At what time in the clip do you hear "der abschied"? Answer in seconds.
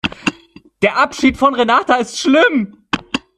0.81-1.37